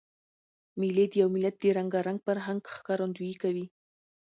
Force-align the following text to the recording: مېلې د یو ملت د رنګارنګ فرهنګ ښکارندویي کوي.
مېلې 0.79 1.05
د 1.11 1.13
یو 1.21 1.29
ملت 1.35 1.55
د 1.59 1.63
رنګارنګ 1.77 2.19
فرهنګ 2.27 2.61
ښکارندویي 2.75 3.35
کوي. 3.43 3.65